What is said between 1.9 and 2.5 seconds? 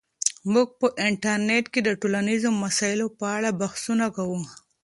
ټولنیزو